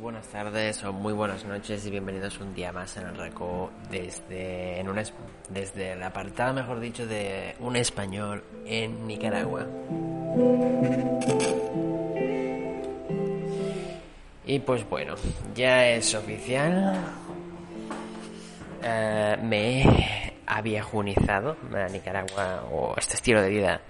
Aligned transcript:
buenas 0.00 0.26
tardes 0.28 0.82
o 0.84 0.94
muy 0.94 1.12
buenas 1.12 1.44
noches 1.44 1.84
y 1.84 1.90
bienvenidos 1.90 2.40
un 2.40 2.54
día 2.54 2.72
más 2.72 2.96
en 2.96 3.06
el 3.06 3.16
RACO 3.16 3.70
desde, 3.90 4.80
en 4.80 4.88
un, 4.88 4.98
desde 5.50 5.92
el 5.92 6.02
apartado, 6.02 6.54
mejor 6.54 6.80
dicho, 6.80 7.06
de 7.06 7.54
un 7.60 7.76
español 7.76 8.42
en 8.64 9.06
Nicaragua. 9.06 9.66
Y 14.46 14.58
pues 14.60 14.88
bueno, 14.88 15.16
ya 15.54 15.86
es 15.88 16.14
oficial. 16.14 16.94
Eh, 18.82 19.36
me 19.42 19.82
he 19.82 20.32
aviejunizado 20.46 21.56
Nicaragua 21.92 22.64
o 22.72 22.94
este 22.96 23.16
estilo 23.16 23.42
de 23.42 23.50
vida 23.50 23.80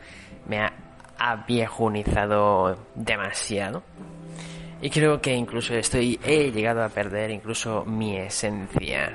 me 0.48 0.58
ha 0.58 0.72
aviejunizado 1.16 2.76
demasiado. 2.96 3.84
Y 4.82 4.88
creo 4.88 5.20
que 5.20 5.34
incluso 5.34 5.74
estoy, 5.74 6.18
he 6.24 6.50
llegado 6.50 6.82
a 6.82 6.88
perder 6.88 7.30
incluso 7.30 7.84
mi 7.84 8.16
esencia. 8.16 9.12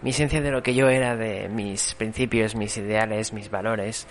Mi 0.00 0.10
esencia 0.10 0.40
de 0.40 0.50
lo 0.50 0.62
que 0.62 0.74
yo 0.74 0.88
era, 0.88 1.16
de 1.16 1.48
mis 1.48 1.94
principios, 1.94 2.54
mis 2.54 2.76
ideales, 2.78 3.32
mis 3.32 3.50
valores. 3.50 4.06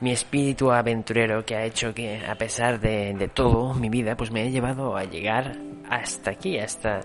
Mi 0.00 0.12
espíritu 0.12 0.70
aventurero 0.70 1.44
que 1.46 1.56
ha 1.56 1.64
hecho 1.64 1.94
que, 1.94 2.26
a 2.26 2.34
pesar 2.34 2.78
de, 2.78 3.14
de 3.14 3.28
todo, 3.28 3.72
mi 3.74 3.88
vida, 3.88 4.16
pues 4.16 4.30
me 4.30 4.42
ha 4.42 4.46
llevado 4.46 4.96
a 4.96 5.04
llegar 5.04 5.56
hasta 5.88 6.32
aquí, 6.32 6.58
hasta 6.58 7.00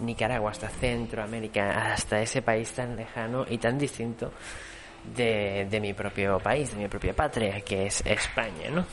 Nicaragua, 0.00 0.50
hasta 0.50 0.68
Centroamérica, 0.68 1.92
hasta 1.92 2.20
ese 2.20 2.42
país 2.42 2.72
tan 2.72 2.96
lejano 2.96 3.44
y 3.48 3.58
tan 3.58 3.78
distinto 3.78 4.32
de, 5.14 5.66
de 5.70 5.80
mi 5.80 5.92
propio 5.92 6.38
país, 6.38 6.72
de 6.72 6.78
mi 6.78 6.88
propia 6.88 7.14
patria, 7.14 7.60
que 7.60 7.86
es 7.86 8.02
España, 8.04 8.70
¿no? 8.70 8.84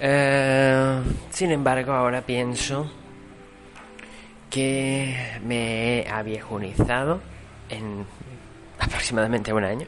Eh, 0.00 1.00
sin 1.30 1.50
embargo, 1.50 1.92
ahora 1.92 2.22
pienso 2.22 2.90
que 4.50 5.38
me 5.44 6.00
he 6.00 6.08
aviejunizado 6.08 7.20
en 7.68 8.04
aproximadamente 8.78 9.52
un 9.52 9.64
año 9.64 9.86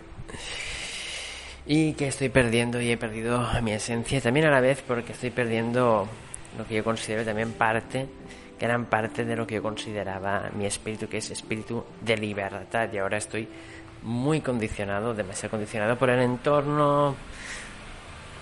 y 1.66 1.92
que 1.92 2.08
estoy 2.08 2.30
perdiendo 2.30 2.80
y 2.80 2.90
he 2.90 2.96
perdido 2.96 3.46
mi 3.62 3.72
esencia 3.72 4.20
también 4.20 4.46
a 4.46 4.50
la 4.50 4.60
vez 4.60 4.82
porque 4.86 5.12
estoy 5.12 5.30
perdiendo 5.30 6.08
lo 6.56 6.66
que 6.66 6.76
yo 6.76 6.84
considero 6.84 7.24
también 7.24 7.52
parte 7.52 8.08
gran 8.58 8.86
parte 8.86 9.24
de 9.24 9.36
lo 9.36 9.46
que 9.46 9.56
yo 9.56 9.62
consideraba 9.62 10.50
mi 10.54 10.66
espíritu 10.66 11.08
que 11.08 11.18
es 11.18 11.30
espíritu 11.30 11.84
de 12.00 12.16
libertad. 12.16 12.88
Y 12.92 12.98
ahora 12.98 13.18
estoy 13.18 13.48
muy 14.02 14.40
condicionado 14.40 15.14
demasiado 15.14 15.50
condicionado 15.52 15.96
por 15.96 16.10
el 16.10 16.20
entorno 16.20 17.16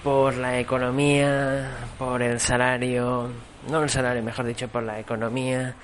por 0.06 0.36
la 0.36 0.60
economía, 0.60 1.68
por 1.98 2.22
el 2.22 2.38
salario, 2.38 3.28
no 3.68 3.82
el 3.82 3.90
salario, 3.90 4.22
mejor 4.22 4.46
dicho, 4.46 4.68
por 4.68 4.84
la 4.84 5.00
economía, 5.00 5.74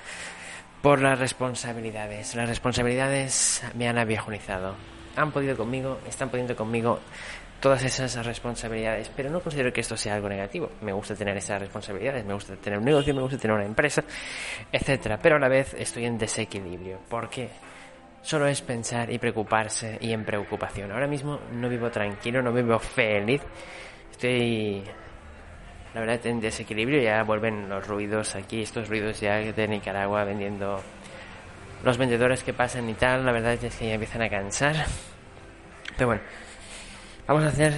por 0.81 1.01
las 1.01 1.19
responsabilidades. 1.19 2.33
Las 2.33 2.47
responsabilidades 2.47 3.61
me 3.75 3.89
han 3.89 3.97
aviejunizado. 3.97 4.75
Han 5.17 5.33
podido 5.33 5.57
conmigo, 5.57 5.99
están 6.07 6.29
pudiendo 6.29 6.55
conmigo 6.55 7.01
todas 7.59 7.83
esas 7.83 8.25
responsabilidades, 8.25 9.11
pero 9.13 9.29
no 9.29 9.41
considero 9.41 9.73
que 9.73 9.81
esto 9.81 9.97
sea 9.97 10.15
algo 10.15 10.29
negativo. 10.29 10.71
Me 10.79 10.93
gusta 10.93 11.15
tener 11.15 11.35
esas 11.35 11.59
responsabilidades, 11.59 12.23
me 12.23 12.33
gusta 12.33 12.55
tener 12.55 12.79
un 12.79 12.85
negocio, 12.85 13.13
me 13.13 13.21
gusta 13.23 13.37
tener 13.37 13.57
una 13.57 13.65
empresa, 13.65 14.05
etcétera, 14.71 15.19
pero 15.21 15.35
a 15.35 15.39
la 15.39 15.49
vez 15.49 15.73
estoy 15.73 16.05
en 16.05 16.17
desequilibrio. 16.17 16.99
¿Por 17.09 17.29
qué? 17.29 17.49
Solo 18.21 18.47
es 18.47 18.61
pensar 18.61 19.11
y 19.11 19.19
preocuparse 19.19 19.97
y 19.99 20.13
en 20.13 20.23
preocupación. 20.23 20.93
Ahora 20.93 21.07
mismo 21.07 21.41
no 21.51 21.67
vivo 21.67 21.91
tranquilo, 21.91 22.41
no 22.41 22.53
vivo 22.53 22.79
feliz 22.79 23.41
estoy 24.13 24.83
la 25.93 25.99
verdad 25.99 26.25
en 26.25 26.39
desequilibrio 26.39 27.01
ya 27.01 27.23
vuelven 27.23 27.67
los 27.67 27.85
ruidos 27.85 28.35
aquí 28.35 28.61
estos 28.61 28.89
ruidos 28.89 29.19
ya 29.19 29.37
de 29.37 29.67
Nicaragua 29.67 30.23
vendiendo 30.23 30.81
los 31.83 31.97
vendedores 31.97 32.43
que 32.43 32.53
pasan 32.53 32.87
y 32.89 32.93
tal 32.93 33.25
la 33.25 33.31
verdad 33.31 33.53
es 33.53 33.75
que 33.75 33.87
ya 33.87 33.95
empiezan 33.95 34.21
a 34.21 34.29
cansar. 34.29 34.75
Pero 35.97 36.07
bueno 36.07 36.21
vamos 37.27 37.43
a 37.43 37.47
hacer 37.47 37.73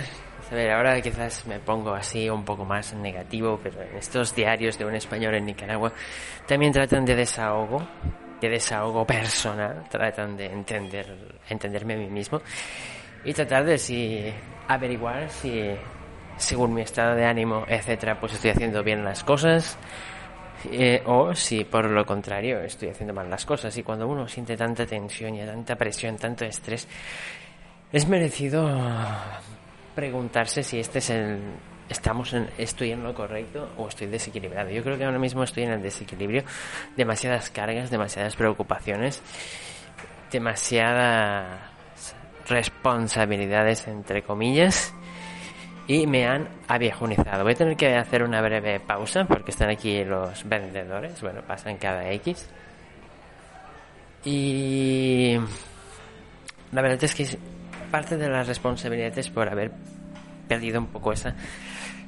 a 0.52 0.56
ver 0.56 0.72
ahora 0.72 1.02
quizás 1.02 1.48
me 1.48 1.60
pongo 1.60 1.94
así 1.94 2.30
un 2.30 2.44
poco 2.44 2.66
más 2.66 2.94
negativo 2.94 3.60
pero 3.64 3.82
en 3.82 3.98
estos 3.98 4.36
diarios 4.36 4.78
de 4.78 4.86
un 4.86 4.96
español 4.96 5.36
en 5.36 5.46
Nicaragua 5.46 5.92
también 6.46 6.72
tratan 6.72 7.06
de 7.06 7.16
desahogo 7.16 7.88
de 8.42 8.50
desahogo 8.50 9.06
personal 9.08 9.84
tratan 9.90 10.38
de 10.38 10.48
entender 10.48 11.40
entenderme 11.50 11.96
a 11.96 11.98
mí 11.98 12.10
mismo 12.10 12.42
y 13.24 13.34
tratar 13.34 13.66
de 13.66 13.78
si 13.78 14.32
averiguar 14.68 15.30
si 15.30 15.76
según 16.38 16.74
mi 16.74 16.82
estado 16.82 17.16
de 17.16 17.26
ánimo, 17.26 17.66
etcétera, 17.68 18.20
pues 18.20 18.34
estoy 18.34 18.52
haciendo 18.52 18.84
bien 18.84 19.04
las 19.04 19.24
cosas. 19.24 19.78
Eh, 20.72 21.04
o 21.06 21.36
si 21.36 21.64
por 21.64 21.86
lo 21.86 22.06
contrario 22.06 22.60
estoy 22.62 22.90
haciendo 22.90 23.14
mal 23.14 23.30
las 23.30 23.46
cosas. 23.46 23.76
Y 23.78 23.84
cuando 23.84 24.08
uno 24.08 24.28
siente 24.28 24.58
tanta 24.58 24.86
tensión 24.86 25.36
y 25.36 25.46
tanta 25.46 25.76
presión, 25.76 26.18
tanto 26.18 26.46
estrés, 26.46 26.88
es 27.92 28.08
merecido 28.08 28.68
preguntarse 29.94 30.64
si 30.64 30.80
este 30.80 31.00
es 31.00 31.10
el 31.12 31.40
estamos 31.88 32.34
en, 32.34 32.50
estoy 32.58 32.92
en 32.92 33.04
lo 33.04 33.14
correcto 33.14 33.70
o 33.78 33.88
estoy 33.88 34.08
desequilibrado. 34.08 34.72
Yo 34.72 34.84
creo 34.84 34.98
que 34.98 35.06
ahora 35.06 35.20
mismo 35.20 35.44
estoy 35.44 35.64
en 35.64 35.72
el 35.72 35.84
desequilibrio, 35.84 36.44
demasiadas 36.98 37.52
cargas, 37.52 37.92
demasiadas 37.92 38.36
preocupaciones, 38.36 39.22
demasiadas 40.32 41.60
responsabilidades 42.48 43.88
entre 43.88 44.24
comillas 44.24 44.95
y 45.88 46.08
me 46.08 46.26
han 46.26 46.48
aviejunizado. 46.68 47.44
Voy 47.44 47.54
a 47.54 47.56
tener 47.56 47.78
que 47.78 47.96
hacer 47.96 48.24
una 48.24 48.42
breve 48.42 48.80
pausa 48.80 49.26
porque 49.26 49.52
están 49.52 49.70
aquí 49.70 50.04
los 50.04 50.48
vendedores. 50.48 51.22
Bueno, 51.22 51.42
pasan 51.42 51.78
cada 51.78 52.10
X. 52.12 52.50
Y 54.24 55.38
la 56.72 56.82
verdad 56.82 57.04
es 57.04 57.14
que 57.14 57.38
parte 57.92 58.18
de 58.18 58.28
las 58.28 58.48
responsabilidades 58.48 59.30
por 59.30 59.48
haber 59.48 59.72
perdido 60.48 60.80
un 60.80 60.88
poco 60.88 61.14
esa 61.14 61.36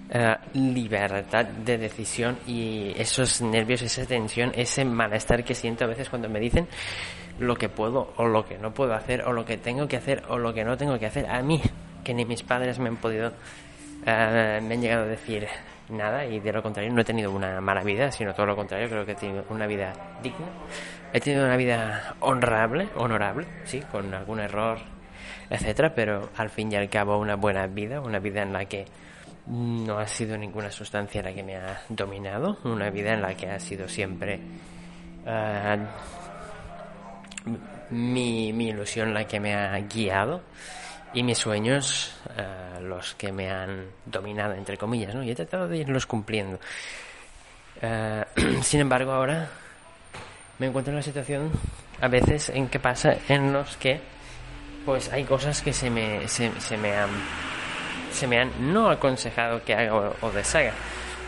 eh, 0.09 0.35
libertad 0.53 1.45
de 1.45 1.77
decisión 1.77 2.37
y 2.47 2.93
esos 2.97 3.41
nervios, 3.41 3.83
esa 3.83 4.05
tensión, 4.05 4.51
ese 4.55 4.85
malestar 4.85 5.43
que 5.43 5.53
siento 5.53 5.83
a 5.83 5.87
veces 5.87 6.09
cuando 6.09 6.29
me 6.29 6.39
dicen 6.39 6.67
lo 7.39 7.55
que 7.55 7.69
puedo 7.69 8.13
o 8.17 8.25
lo 8.25 8.45
que 8.45 8.57
no 8.57 8.73
puedo 8.73 8.93
hacer 8.95 9.21
o 9.23 9.33
lo 9.33 9.45
que 9.45 9.57
tengo 9.57 9.87
que 9.87 9.97
hacer 9.97 10.23
o 10.29 10.39
lo 10.39 10.53
que 10.53 10.63
no 10.63 10.75
tengo 10.75 10.97
que 10.97 11.05
hacer 11.05 11.27
a 11.27 11.43
mí, 11.43 11.61
que 12.07 12.13
ni 12.13 12.23
mis 12.23 12.41
padres 12.41 12.79
me 12.79 12.87
han 12.87 12.95
podido 12.95 13.33
eh, 14.05 14.61
me 14.63 14.75
han 14.75 14.81
llegado 14.81 15.03
a 15.03 15.07
decir 15.07 15.45
nada 15.89 16.25
y 16.25 16.39
de 16.39 16.53
lo 16.53 16.63
contrario 16.63 16.89
no 16.93 17.01
he 17.01 17.03
tenido 17.03 17.33
una 17.33 17.59
mala 17.59 17.83
vida, 17.83 18.13
sino 18.13 18.33
todo 18.33 18.45
lo 18.45 18.55
contrario, 18.55 18.87
creo 18.87 19.05
que 19.05 19.11
he 19.11 19.15
tenido 19.15 19.43
una 19.49 19.67
vida 19.67 19.91
digna. 20.23 20.47
He 21.11 21.19
tenido 21.19 21.43
una 21.43 21.57
vida 21.57 22.15
honrable, 22.21 22.87
honorable, 22.95 23.45
sí, 23.65 23.81
con 23.91 24.13
algún 24.13 24.39
error, 24.39 24.79
etcétera, 25.49 25.93
pero 25.93 26.29
al 26.37 26.49
fin 26.49 26.71
y 26.71 26.77
al 26.77 26.89
cabo 26.89 27.17
una 27.17 27.35
buena 27.35 27.67
vida, 27.67 27.99
una 27.99 28.19
vida 28.19 28.41
en 28.41 28.53
la 28.53 28.63
que 28.63 28.85
no 29.47 29.99
ha 29.99 30.07
sido 30.07 30.37
ninguna 30.37 30.71
sustancia 30.71 31.21
la 31.21 31.33
que 31.33 31.43
me 31.43 31.57
ha 31.57 31.81
dominado, 31.89 32.57
una 32.63 32.89
vida 32.89 33.13
en 33.13 33.21
la 33.21 33.35
que 33.35 33.49
ha 33.49 33.59
sido 33.59 33.89
siempre 33.89 34.39
eh, 35.25 35.77
mi, 37.89 38.53
mi 38.53 38.69
ilusión 38.69 39.13
la 39.13 39.25
que 39.25 39.41
me 39.41 39.53
ha 39.53 39.77
guiado 39.81 40.41
y 41.13 41.23
mis 41.23 41.37
sueños 41.37 42.15
eh, 42.37 42.79
los 42.81 43.15
que 43.15 43.31
me 43.31 43.49
han 43.49 43.87
dominado, 44.05 44.53
entre 44.53 44.77
comillas, 44.77 45.15
¿no? 45.15 45.23
Y 45.23 45.31
he 45.31 45.35
tratado 45.35 45.67
de 45.67 45.77
irlos 45.77 46.05
cumpliendo. 46.05 46.59
Eh, 47.81 48.23
sin 48.61 48.81
embargo, 48.81 49.11
ahora 49.11 49.49
me 50.59 50.67
encuentro 50.67 50.91
en 50.91 50.95
una 50.95 51.03
situación 51.03 51.51
a 52.01 52.07
veces 52.07 52.49
en 52.49 52.67
que 52.67 52.79
pasa 52.79 53.15
en 53.27 53.53
los 53.53 53.77
que 53.77 53.99
pues 54.85 55.11
hay 55.11 55.23
cosas 55.23 55.61
que 55.61 55.73
se 55.73 55.89
me, 55.89 56.27
se, 56.27 56.49
me 56.77 56.95
han 56.95 57.09
se 58.11 58.25
me 58.25 58.39
han 58.39 58.73
no 58.73 58.89
aconsejado 58.89 59.61
que 59.63 59.73
haga 59.73 60.13
o, 60.21 60.31
deshaga 60.31 60.71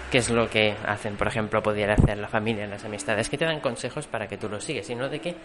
que 0.10 0.20
es 0.20 0.30
lo 0.30 0.50
que 0.50 0.76
hacen, 0.88 1.18
por 1.18 1.28
ejemplo, 1.28 1.62
pudiera 1.62 1.94
hacer 1.94 2.18
la 2.18 2.28
familia, 2.28 2.66
las 2.66 2.84
amistades, 2.84 3.30
que 3.30 3.38
te 3.38 3.46
dan 3.46 3.60
consejos 3.60 4.08
para 4.08 4.28
que 4.28 4.38
tú 4.38 4.50
los 4.50 4.64
sigues, 4.64 4.88
sino 4.88 5.08
de 5.08 5.20
que 5.20 5.36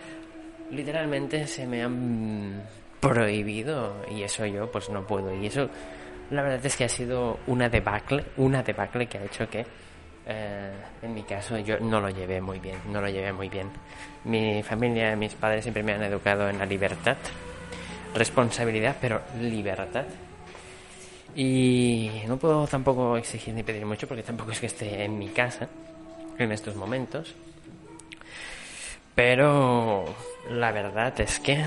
literalmente 0.71 1.47
se 1.47 1.67
me 1.67 1.83
han 1.83 2.63
prohibido 3.01 3.95
y 4.11 4.23
eso 4.23 4.47
yo 4.47 4.71
pues 4.71 4.89
no 4.91 5.07
puedo. 5.07 5.35
Y 5.35 5.47
eso 5.47 5.69
la 6.31 6.43
verdad 6.43 6.65
es 6.65 6.77
que 6.77 6.85
ha 6.85 6.89
sido 6.89 7.39
una 7.47 7.69
debacle 7.69 8.25
una 8.39 8.63
debacle 8.63 9.07
que 9.07 9.19
ha 9.19 9.25
hecho 9.25 9.49
que 9.49 9.65
eh, 10.27 10.73
en 11.03 11.15
mi 11.15 11.23
caso 11.23 11.59
yo 11.59 11.79
no 11.81 12.01
lo 12.01 12.09
llevé 12.09 12.41
muy 12.41 12.59
bien 12.59 12.79
no 12.91 13.01
lo 13.01 13.09
llevé 13.09 13.33
muy 13.33 13.49
bien. 13.49 13.69
Mi 14.25 14.63
familia 14.63 15.15
mis 15.17 15.35
padres 15.35 15.65
siempre 15.65 15.83
me 15.83 15.93
han 15.93 16.03
educado 16.03 16.49
en 16.49 16.59
la 16.59 16.67
libertad 16.67 17.17
responsabilidad 18.15 18.97
pero 19.01 19.21
libertad. 19.41 20.07
Y 21.37 22.23
no 22.29 22.37
puedo 22.37 22.67
tampoco 22.69 23.17
exigir 23.17 23.55
ni 23.55 23.65
pedir 23.65 23.85
mucho 23.85 24.07
porque 24.07 24.23
tampoco 24.23 24.53
es 24.53 24.61
que 24.61 24.67
esté 24.67 25.05
en 25.05 25.19
mi 25.19 25.29
casa 25.29 25.69
en 26.39 26.53
estos 26.53 26.77
momentos 26.77 27.35
pero 29.15 30.05
la 30.51 30.73
verdad 30.73 31.19
es 31.21 31.39
que 31.41 31.65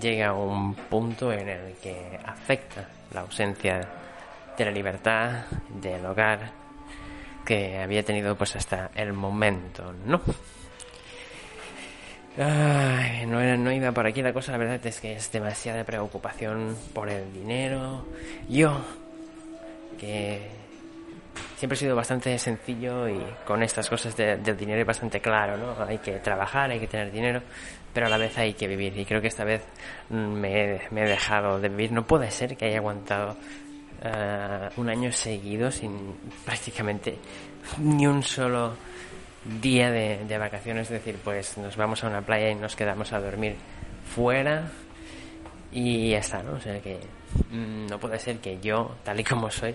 llega 0.00 0.32
un 0.32 0.74
punto 0.74 1.32
en 1.32 1.48
el 1.48 1.74
que 1.82 2.18
afecta 2.24 2.88
la 3.12 3.20
ausencia 3.20 3.88
de 4.56 4.64
la 4.64 4.70
libertad, 4.70 5.46
del 5.68 6.04
hogar, 6.04 6.50
que 7.44 7.78
había 7.78 8.02
tenido 8.02 8.36
pues 8.36 8.56
hasta 8.56 8.90
el 8.94 9.12
momento, 9.12 9.94
¿no? 10.04 10.20
Ay, 12.36 13.26
no, 13.26 13.40
no 13.56 13.72
iba 13.72 13.90
por 13.92 14.06
aquí 14.06 14.22
la 14.22 14.32
cosa, 14.32 14.52
la 14.52 14.58
verdad 14.58 14.84
es 14.86 15.00
que 15.00 15.14
es 15.14 15.32
demasiada 15.32 15.82
preocupación 15.84 16.76
por 16.92 17.08
el 17.08 17.32
dinero. 17.32 18.06
Yo, 18.48 18.80
que 19.98 20.57
siempre 21.58 21.74
he 21.74 21.80
sido 21.80 21.96
bastante 21.96 22.38
sencillo 22.38 23.08
y 23.08 23.20
con 23.44 23.64
estas 23.64 23.88
cosas 23.90 24.16
del 24.16 24.56
dinero 24.56 24.80
es 24.80 24.86
bastante 24.86 25.20
claro, 25.20 25.56
¿no? 25.56 25.74
Hay 25.84 25.98
que 25.98 26.12
trabajar, 26.20 26.70
hay 26.70 26.78
que 26.78 26.86
tener 26.86 27.10
dinero, 27.10 27.42
pero 27.92 28.06
a 28.06 28.08
la 28.08 28.16
vez 28.16 28.38
hay 28.38 28.54
que 28.54 28.68
vivir. 28.68 28.96
Y 28.96 29.04
creo 29.04 29.20
que 29.20 29.26
esta 29.26 29.42
vez 29.42 29.64
me, 30.08 30.76
he 30.76 31.04
dejado 31.04 31.58
de 31.58 31.68
vivir. 31.68 31.90
No 31.90 32.06
puede 32.06 32.30
ser 32.30 32.56
que 32.56 32.66
haya 32.66 32.78
aguantado 32.78 33.36
eh, 34.04 34.68
un 34.76 34.88
año 34.88 35.10
seguido 35.10 35.72
sin 35.72 36.14
prácticamente 36.44 37.18
ni 37.78 38.06
un 38.06 38.22
solo 38.22 38.76
día 39.60 39.90
de, 39.90 40.24
de, 40.28 40.38
vacaciones, 40.38 40.84
es 40.84 41.04
decir, 41.04 41.18
pues 41.24 41.58
nos 41.58 41.76
vamos 41.76 42.04
a 42.04 42.06
una 42.06 42.22
playa 42.22 42.50
y 42.50 42.54
nos 42.54 42.76
quedamos 42.76 43.12
a 43.12 43.20
dormir 43.20 43.56
fuera 44.14 44.70
y 45.72 46.10
ya 46.10 46.18
está, 46.18 46.40
¿no? 46.40 46.52
O 46.52 46.60
sea 46.60 46.80
que 46.80 47.00
mm, 47.50 47.86
no 47.88 47.98
puede 47.98 48.20
ser 48.20 48.38
que 48.38 48.60
yo, 48.60 48.94
tal 49.02 49.18
y 49.18 49.24
como 49.24 49.50
soy, 49.50 49.74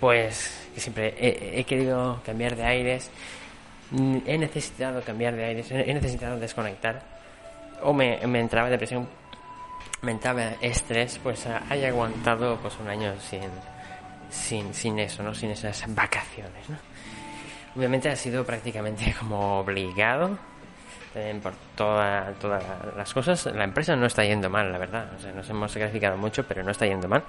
pues 0.00 0.68
que 0.74 0.80
siempre 0.80 1.14
he, 1.18 1.64
querido 1.64 2.20
cambiar 2.24 2.56
de 2.56 2.64
aires, 2.64 3.10
mm, 3.90 4.18
he 4.26 4.38
necesitado 4.38 5.02
cambiar 5.02 5.34
de 5.34 5.44
aires, 5.44 5.70
he 5.70 5.92
necesitado 5.92 6.38
desconectar, 6.38 7.02
o 7.82 7.92
me, 7.92 8.24
me 8.26 8.40
entraba 8.40 8.70
depresión, 8.70 9.08
me 10.02 10.12
entraba 10.12 10.52
estrés, 10.60 11.18
pues 11.22 11.46
haya 11.46 11.88
aguantado 11.88 12.56
pues 12.58 12.76
un 12.80 12.88
año 12.88 13.14
sin, 13.20 13.50
sin, 14.30 14.74
sin 14.74 14.98
eso, 14.98 15.22
¿no? 15.22 15.34
Sin 15.34 15.50
esas 15.50 15.84
vacaciones, 15.94 16.68
¿no? 16.68 16.76
Obviamente 17.76 18.08
ha 18.08 18.16
sido 18.16 18.44
prácticamente 18.44 19.14
como 19.18 19.60
obligado 19.60 20.38
eh, 21.14 21.38
por 21.42 21.52
toda, 21.74 22.32
todas 22.40 22.62
las 22.96 23.12
cosas. 23.12 23.46
La 23.46 23.64
empresa 23.64 23.96
no 23.96 24.06
está 24.06 24.24
yendo 24.24 24.50
mal, 24.50 24.70
la 24.70 24.78
verdad. 24.78 25.10
O 25.16 25.20
sea, 25.20 25.32
nos 25.32 25.48
hemos 25.48 25.70
sacrificado 25.72 26.16
mucho, 26.16 26.44
pero 26.44 26.62
no 26.62 26.70
está 26.70 26.86
yendo 26.86 27.08
mal 27.08 27.24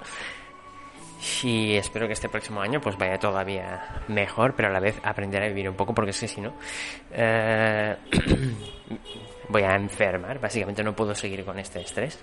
y 1.42 1.76
espero 1.76 2.06
que 2.06 2.14
este 2.14 2.28
próximo 2.28 2.60
año 2.60 2.80
pues 2.80 2.96
vaya 2.96 3.18
todavía 3.18 4.02
mejor, 4.08 4.54
pero 4.54 4.68
a 4.68 4.72
la 4.72 4.80
vez 4.80 4.98
aprender 5.02 5.42
a 5.42 5.48
vivir 5.48 5.68
un 5.68 5.76
poco 5.76 5.94
porque 5.94 6.10
es 6.10 6.20
que 6.20 6.28
si 6.28 6.40
no 6.40 6.54
eh, 7.12 7.96
voy 9.48 9.62
a 9.62 9.74
enfermar, 9.74 10.38
básicamente 10.40 10.82
no 10.82 10.94
puedo 10.94 11.14
seguir 11.14 11.44
con 11.44 11.58
este 11.58 11.80
estrés. 11.80 12.18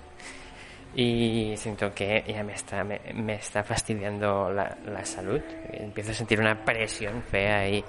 Y 0.94 1.54
siento 1.56 1.92
que 1.94 2.24
ya 2.26 2.42
me 2.42 2.54
está, 2.54 2.82
me, 2.82 3.34
está 3.34 3.62
fastidiando 3.62 4.50
la, 4.50 4.76
la, 4.86 5.04
salud, 5.04 5.40
empiezo 5.70 6.10
a 6.10 6.14
sentir 6.14 6.40
una 6.40 6.64
presión 6.64 7.22
fea 7.22 7.58
ahí 7.58 7.84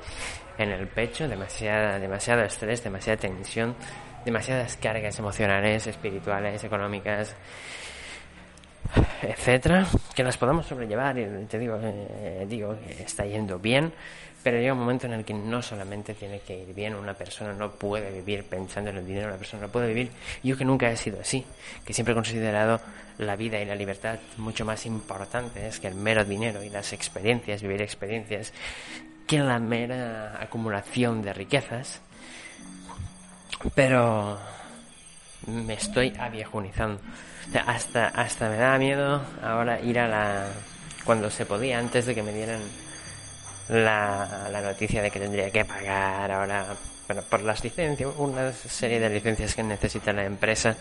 en 0.57 0.69
el 0.69 0.87
pecho, 0.89 1.27
demasiada, 1.27 1.97
demasiado 1.97 2.43
estrés, 2.43 2.83
demasiada 2.83 3.17
tensión, 3.17 3.73
demasiadas 4.25 4.75
cargas 4.77 5.17
emocionales, 5.17 5.87
espirituales, 5.87 6.63
económicas 6.63 7.35
etcétera, 9.21 9.85
que 10.15 10.23
las 10.23 10.37
podamos 10.37 10.65
sobrellevar 10.65 11.17
y 11.17 11.25
te 11.45 11.59
digo, 11.59 11.79
eh, 11.81 12.45
digo 12.47 12.75
está 12.99 13.25
yendo 13.25 13.59
bien, 13.59 13.91
pero 14.41 14.57
llega 14.57 14.73
un 14.73 14.79
momento 14.79 15.05
en 15.05 15.13
el 15.13 15.25
que 15.25 15.33
no 15.33 15.61
solamente 15.61 16.13
tiene 16.13 16.39
que 16.39 16.57
ir 16.57 16.73
bien, 16.73 16.95
una 16.95 17.13
persona 17.13 17.53
no 17.53 17.71
puede 17.71 18.11
vivir 18.11 18.45
pensando 18.45 18.89
en 18.89 18.97
el 18.97 19.05
dinero, 19.05 19.27
una 19.27 19.37
persona 19.37 19.63
no 19.63 19.69
puede 19.69 19.87
vivir, 19.89 20.11
yo 20.43 20.57
que 20.57 20.65
nunca 20.65 20.89
he 20.89 20.97
sido 20.97 21.19
así, 21.19 21.45
que 21.85 21.93
siempre 21.93 22.13
he 22.13 22.15
considerado 22.15 22.79
la 23.17 23.35
vida 23.35 23.59
y 23.59 23.65
la 23.65 23.75
libertad 23.75 24.17
mucho 24.37 24.63
más 24.65 24.85
importantes 24.85 25.79
que 25.79 25.87
el 25.87 25.95
mero 25.95 26.23
dinero 26.23 26.63
y 26.63 26.69
las 26.69 26.93
experiencias, 26.93 27.61
vivir 27.61 27.81
experiencias, 27.81 28.53
que 29.27 29.39
la 29.39 29.59
mera 29.59 30.41
acumulación 30.41 31.21
de 31.21 31.33
riquezas, 31.33 32.01
pero 33.75 34.39
me 35.47 35.73
estoy 35.73 36.13
aviejunizando 36.19 37.01
hasta, 37.65 38.07
hasta 38.07 38.49
me 38.49 38.57
daba 38.57 38.77
miedo 38.77 39.21
ahora 39.41 39.79
ir 39.81 39.99
a 39.99 40.07
la... 40.07 40.47
cuando 41.03 41.29
se 41.29 41.45
podía, 41.45 41.79
antes 41.79 42.05
de 42.05 42.15
que 42.15 42.23
me 42.23 42.33
dieran 42.33 42.61
la, 43.69 44.49
la 44.51 44.61
noticia 44.61 45.01
de 45.01 45.11
que 45.11 45.19
tendría 45.19 45.51
que 45.51 45.65
pagar 45.65 46.31
ahora 46.31 46.65
bueno, 47.07 47.23
por 47.23 47.41
las 47.41 47.63
licencias, 47.63 48.11
una 48.17 48.51
serie 48.53 48.99
de 48.99 49.09
licencias 49.09 49.55
que 49.55 49.63
necesita 49.63 50.13
la 50.13 50.25
empresa, 50.25 50.75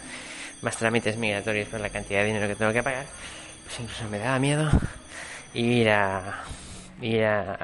más 0.61 0.77
trámites 0.77 1.17
migratorios 1.17 1.69
por 1.69 1.81
la 1.81 1.89
cantidad 1.89 2.21
de 2.21 2.27
dinero 2.27 2.49
que 2.49 2.55
tengo 2.55 2.73
que 2.73 2.83
pagar, 2.83 3.07
pues 3.65 3.81
incluso 3.81 4.05
me 4.11 4.19
daba 4.19 4.39
miedo 4.39 4.71
ir 5.55 5.89
a 5.89 6.45
ir 7.01 7.25
a, 7.25 7.59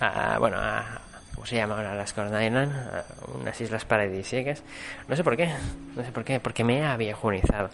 a 0.00 0.38
bueno 0.38 0.58
a, 0.58 1.00
¿cómo 1.44 1.50
se 1.50 1.56
llama 1.56 1.76
ahora? 1.76 1.94
Las 1.94 2.14
Corn 2.14 2.42
Island, 2.42 2.72
unas 3.38 3.60
islas 3.60 3.84
paradisíacas. 3.84 4.62
No 5.06 5.14
sé 5.14 5.22
por 5.22 5.36
qué, 5.36 5.52
no 5.94 6.02
sé 6.02 6.10
por 6.10 6.24
qué, 6.24 6.40
porque 6.40 6.64
me 6.64 6.78
he 6.78 6.84
aviejunizado. 6.86 7.68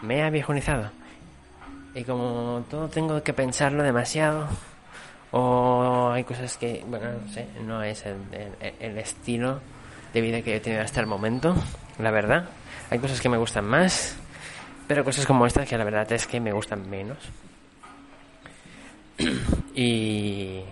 Me 0.00 0.18
he 0.18 0.22
aviejunizado. 0.22 0.92
Y 1.92 2.04
como 2.04 2.64
todo 2.70 2.86
tengo 2.86 3.20
que 3.24 3.32
pensarlo 3.32 3.82
demasiado, 3.82 4.46
o 5.32 6.12
hay 6.12 6.22
cosas 6.22 6.56
que, 6.56 6.84
bueno, 6.86 7.06
no 7.26 7.32
sé, 7.32 7.48
no 7.66 7.82
es 7.82 8.04
el 8.06 8.96
estilo 8.98 9.58
de 10.14 10.20
vida 10.20 10.42
que 10.42 10.54
he 10.54 10.60
tenido 10.60 10.82
hasta 10.82 11.00
el 11.00 11.08
momento, 11.08 11.56
la 11.98 12.12
verdad. 12.12 12.48
Hay 12.90 13.00
cosas 13.00 13.20
que 13.20 13.28
me 13.28 13.38
gustan 13.38 13.64
más, 13.64 14.14
pero 14.86 15.02
cosas 15.02 15.26
como 15.26 15.46
estas 15.46 15.68
que 15.68 15.76
la 15.76 15.82
verdad 15.82 16.12
es 16.12 16.28
que 16.28 16.38
me 16.38 16.52
gustan 16.52 16.88
menos. 16.88 17.18
y 19.74 20.62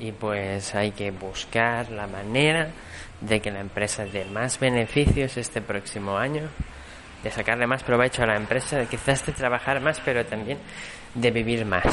y 0.00 0.12
pues 0.12 0.74
hay 0.74 0.92
que 0.92 1.10
buscar 1.10 1.90
la 1.90 2.06
manera 2.06 2.68
de 3.20 3.40
que 3.40 3.50
la 3.50 3.60
empresa 3.60 4.06
dé 4.06 4.24
más 4.24 4.58
beneficios 4.58 5.36
este 5.36 5.60
próximo 5.60 6.16
año, 6.16 6.48
de 7.22 7.30
sacarle 7.30 7.66
más 7.66 7.82
provecho 7.82 8.22
a 8.22 8.26
la 8.26 8.36
empresa, 8.36 8.78
de 8.78 8.86
quizás 8.86 9.24
de 9.26 9.32
trabajar 9.32 9.80
más, 9.80 10.00
pero 10.00 10.24
también 10.24 10.58
de 11.14 11.30
vivir 11.30 11.66
más. 11.66 11.84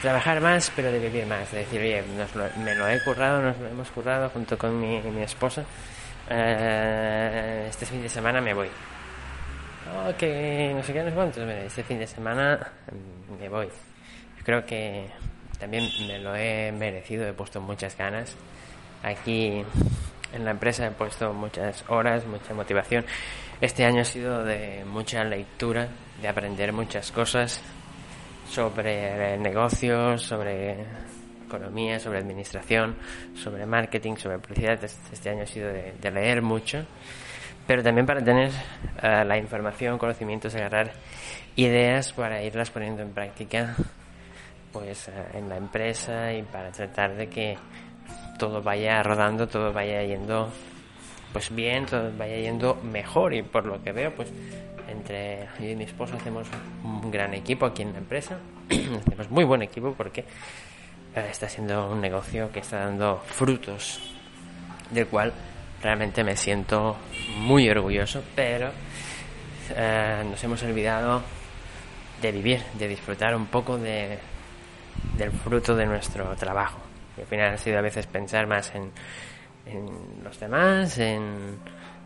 Trabajar 0.00 0.40
más, 0.40 0.72
pero 0.74 0.90
de 0.92 0.98
vivir 0.98 1.26
más. 1.26 1.50
De 1.50 1.58
decir, 1.58 1.80
oye, 1.80 2.02
me 2.64 2.74
lo 2.74 2.88
he 2.88 3.02
currado, 3.02 3.42
nos 3.42 3.58
lo 3.58 3.68
hemos 3.68 3.90
currado 3.90 4.30
junto 4.30 4.56
con 4.56 4.80
mi, 4.80 5.02
mi 5.02 5.22
esposa. 5.22 5.64
Eh, 6.30 7.66
este 7.68 7.84
fin 7.84 8.00
de 8.00 8.08
semana 8.08 8.40
me 8.40 8.54
voy. 8.54 8.68
Oh, 9.92 10.12
que 10.16 10.72
no 10.74 10.82
sé 10.84 10.92
qué, 10.92 11.02
no 11.02 11.10
sé 11.10 11.14
cuántos. 11.14 11.48
Este 11.48 11.82
fin 11.82 11.98
de 11.98 12.06
semana 12.06 12.72
me 13.38 13.48
voy. 13.48 13.68
creo 14.44 14.64
que 14.64 15.10
también 15.60 15.88
me 16.08 16.18
lo 16.18 16.34
he 16.34 16.72
merecido, 16.72 17.28
he 17.28 17.34
puesto 17.34 17.60
muchas 17.60 17.96
ganas. 17.96 18.34
Aquí 19.02 19.62
en 20.32 20.44
la 20.44 20.52
empresa 20.52 20.86
he 20.86 20.90
puesto 20.90 21.32
muchas 21.32 21.84
horas, 21.88 22.26
mucha 22.26 22.54
motivación. 22.54 23.04
Este 23.60 23.84
año 23.84 24.00
ha 24.00 24.04
sido 24.04 24.42
de 24.42 24.84
mucha 24.86 25.22
lectura, 25.22 25.88
de 26.20 26.28
aprender 26.28 26.72
muchas 26.72 27.12
cosas 27.12 27.60
sobre 28.48 29.36
negocios, 29.38 30.22
sobre 30.22 30.76
economía, 31.46 32.00
sobre 32.00 32.18
administración, 32.18 32.96
sobre 33.34 33.66
marketing, 33.66 34.16
sobre 34.16 34.38
publicidad. 34.38 34.82
Este 34.82 35.30
año 35.30 35.42
ha 35.42 35.46
sido 35.46 35.68
de, 35.68 36.10
leer 36.10 36.40
mucho, 36.40 36.86
pero 37.66 37.82
también 37.82 38.06
para 38.06 38.24
tener 38.24 38.50
eh, 39.02 39.24
la 39.26 39.36
información, 39.36 39.98
conocimientos, 39.98 40.54
agarrar 40.54 40.92
ideas 41.56 42.12
para 42.14 42.42
irlas 42.42 42.70
poniendo 42.70 43.02
en 43.02 43.12
práctica 43.12 43.76
pues 44.72 45.08
eh, 45.08 45.12
en 45.34 45.48
la 45.48 45.56
empresa 45.56 46.32
y 46.32 46.42
para 46.42 46.70
tratar 46.70 47.16
de 47.16 47.28
que 47.28 47.58
todo 48.38 48.62
vaya 48.62 49.02
rodando, 49.02 49.48
todo 49.48 49.72
vaya 49.72 50.02
yendo 50.02 50.50
pues 51.32 51.54
bien, 51.54 51.86
todo 51.86 52.10
vaya 52.16 52.36
yendo 52.36 52.76
mejor. 52.82 53.34
Y 53.34 53.42
por 53.42 53.66
lo 53.66 53.82
que 53.82 53.92
veo 53.92 54.14
pues 54.14 54.32
entre 54.88 55.46
yo 55.58 55.68
y 55.68 55.76
mi 55.76 55.84
esposo 55.84 56.16
hacemos 56.16 56.48
un 56.82 57.10
gran 57.10 57.34
equipo 57.34 57.66
aquí 57.66 57.82
en 57.82 57.92
la 57.92 57.98
empresa, 57.98 58.38
hacemos 59.06 59.30
muy 59.30 59.44
buen 59.44 59.62
equipo 59.62 59.94
porque 59.96 60.24
eh, 61.14 61.26
está 61.30 61.48
siendo 61.48 61.90
un 61.90 62.00
negocio 62.00 62.50
que 62.50 62.60
está 62.60 62.80
dando 62.80 63.22
frutos 63.26 64.00
del 64.90 65.06
cual 65.06 65.32
realmente 65.82 66.24
me 66.24 66.36
siento 66.36 66.96
muy 67.38 67.68
orgulloso, 67.68 68.22
pero 68.34 68.70
eh, 69.76 70.24
nos 70.28 70.42
hemos 70.42 70.62
olvidado 70.62 71.22
de 72.20 72.32
vivir, 72.32 72.62
de 72.74 72.88
disfrutar 72.88 73.34
un 73.34 73.46
poco 73.46 73.78
de, 73.78 74.18
del 75.16 75.30
fruto 75.30 75.74
de 75.76 75.86
nuestro 75.86 76.24
trabajo. 76.36 76.78
Y 77.16 77.20
al 77.20 77.26
final 77.26 77.54
ha 77.54 77.58
sido 77.58 77.78
a 77.78 77.82
veces 77.82 78.06
pensar 78.06 78.46
más 78.46 78.74
en, 78.74 78.90
en 79.66 80.24
los 80.24 80.38
demás, 80.38 80.98
en, 80.98 81.58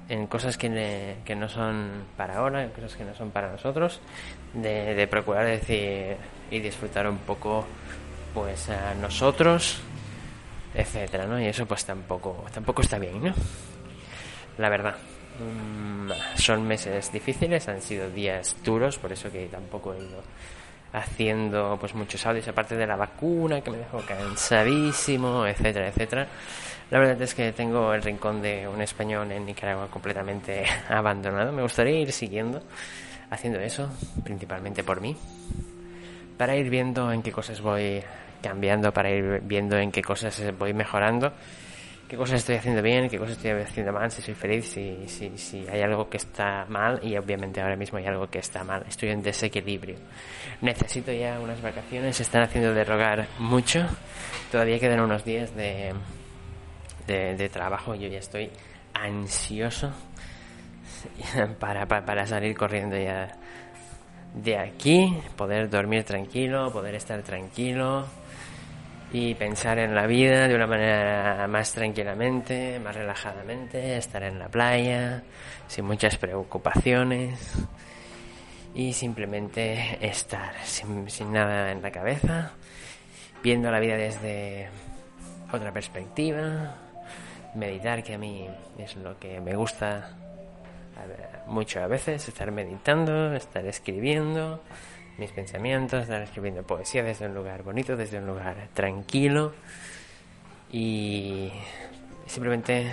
en 0.09 0.27
cosas 0.27 0.57
que, 0.57 1.17
que, 1.25 1.35
no 1.35 1.49
son 1.49 2.05
para 2.17 2.39
ahora, 2.39 2.65
en 2.65 2.71
cosas 2.71 2.95
que 2.97 3.05
no 3.05 3.15
son 3.15 3.31
para 3.31 3.51
nosotros, 3.51 4.01
de, 4.53 4.95
de 4.95 5.07
procurar 5.07 5.47
decir 5.47 6.17
y 6.51 6.59
disfrutar 6.61 7.09
un 7.09 7.19
poco 7.19 7.65
pues 8.33 8.69
a 8.69 8.95
nosotros, 8.95 9.81
etcétera, 10.75 11.27
¿no? 11.27 11.41
Y 11.41 11.47
eso 11.47 11.67
pues 11.67 11.85
tampoco, 11.85 12.45
tampoco 12.53 12.83
está 12.83 12.99
bien, 12.99 13.23
¿no? 13.23 13.35
La 14.59 14.69
verdad. 14.69 14.97
Mm, 15.39 16.11
son 16.37 16.67
meses 16.67 17.13
difíciles, 17.13 17.69
han 17.69 17.83
sido 17.83 18.09
días 18.09 18.57
duros, 18.63 18.99
por 18.99 19.13
eso 19.13 19.31
que 19.33 19.47
tampoco 19.47 19.93
he 19.95 19.99
ido 19.99 20.23
haciendo 20.95 21.77
pues 21.79 21.95
muchos 21.95 22.25
audios 22.25 22.47
aparte 22.47 22.77
de 22.77 22.87
la 22.87 22.97
vacuna 22.97 23.61
que 23.61 23.71
me 23.71 23.79
dejó 23.79 24.01
cansadísimo, 24.07 25.47
etcétera, 25.47 25.89
etcétera. 25.89 26.29
La 26.91 27.01
verdad 27.01 27.21
es 27.21 27.35
que 27.35 27.53
tengo 27.53 27.93
el 27.93 28.03
rincón 28.03 28.41
de 28.41 28.69
un 28.69 28.81
español 28.81 29.31
en 29.33 29.45
Nicaragua 29.45 29.89
completamente 29.91 30.65
abandonado. 30.89 31.53
Me 31.53 31.63
gustaría 31.63 31.99
ir 31.99 32.13
siguiendo 32.13 32.63
haciendo 33.31 33.59
eso, 33.59 33.91
principalmente 34.23 34.85
por 34.85 35.01
mí, 35.01 35.17
para 36.39 36.55
ir 36.55 36.71
viendo 36.71 37.11
en 37.11 37.23
qué 37.23 37.33
cosas 37.33 37.61
voy 37.61 38.03
cambiando, 38.41 38.93
para 38.93 39.11
ir 39.11 39.41
viendo 39.43 39.77
en 39.77 39.91
qué 39.91 40.03
cosas 40.03 40.41
voy 40.57 40.73
mejorando 40.73 41.33
qué 42.15 42.19
cosas 42.19 42.37
estoy 42.37 42.55
haciendo 42.55 42.81
bien, 42.81 43.09
qué 43.09 43.19
cosas 43.19 43.37
estoy 43.37 43.51
haciendo 43.51 43.93
mal, 43.93 44.09
si 44.09 44.23
soy 44.23 44.35
feliz, 44.35 44.67
si, 44.69 45.09
si, 45.09 45.37
si 45.37 45.67
hay 45.67 45.83
algo 45.83 46.09
que 46.09 46.19
está 46.19 46.65
mal 46.69 47.01
y 47.03 47.17
obviamente 47.17 47.61
ahora 47.61 47.75
mismo 47.75 47.99
hay 47.99 48.07
algo 48.07 48.29
que 48.29 48.39
está 48.39 48.63
mal. 48.63 48.85
Estoy 48.89 49.09
en 49.09 49.21
desequilibrio. 49.21 49.97
Necesito 50.61 51.11
ya 51.11 51.41
unas 51.41 51.61
vacaciones, 51.61 52.17
se 52.17 52.23
están 52.23 52.45
haciendo 52.45 52.73
derogar 52.73 53.27
mucho. 53.41 53.85
Todavía 54.53 54.79
quedan 54.79 55.01
unos 55.01 55.25
días 55.25 55.57
de, 55.57 55.93
de, 57.09 57.35
de 57.35 57.49
trabajo, 57.49 57.97
yo 57.97 58.07
ya 58.07 58.19
estoy 58.19 58.49
ansioso 58.95 59.93
para, 61.59 61.87
para, 61.87 62.07
para 62.07 62.27
salir 62.29 62.57
corriendo 62.57 62.97
ya 62.97 63.37
de 64.35 64.57
aquí, 64.57 65.19
poder 65.37 65.69
dormir 65.69 66.05
tranquilo, 66.05 66.71
poder 66.71 66.95
estar 66.95 67.21
tranquilo 67.23 68.07
y 69.15 69.33
pensar 69.37 69.79
en 69.79 69.95
la 69.95 70.09
vida 70.09 70.49
de 70.49 70.57
una 70.57 70.67
manera 70.67 71.47
más 71.47 71.73
tranquilamente, 71.73 72.81
más 72.81 72.97
relajadamente, 72.97 73.97
estar 73.97 74.25
en 74.25 74.41
la 74.41 74.49
playa, 74.49 75.23
sin 75.69 75.85
muchas 75.85 76.17
preocupaciones 76.17 77.55
y 78.75 78.93
simplemente 78.93 80.05
estar 80.05 80.57
sin, 80.65 81.09
sin 81.09 81.33
nada 81.33 81.71
en 81.71 81.81
la 81.81 81.93
cabeza, 81.93 82.55
viendo 83.41 83.71
la 83.71 83.79
vida 83.79 83.97
desde 83.97 84.69
otra 85.53 85.73
perspectiva, 85.73 86.75
meditar 87.55 88.03
que 88.03 88.15
a 88.15 88.19
mí 88.19 88.49
es 88.79 88.97
lo 88.97 89.17
que 89.21 89.41
me 89.41 89.55
gusta 89.55 90.11
mucho 91.47 91.81
a 91.81 91.87
veces, 91.87 92.27
estar 92.27 92.51
meditando, 92.51 93.33
estar 93.33 93.65
escribiendo, 93.65 94.61
mis 95.19 95.31
pensamientos, 95.31 96.03
estar 96.03 96.23
escribiendo 96.23 96.63
poesía 96.63 97.03
desde 97.03 97.27
un 97.27 97.35
lugar 97.35 97.63
bonito, 97.63 97.97
desde 97.97 98.19
un 98.19 98.27
lugar 98.27 98.69
tranquilo 98.75 99.55
y 100.73 101.53
simplemente 102.27 102.93